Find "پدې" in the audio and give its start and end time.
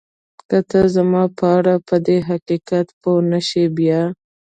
1.87-2.17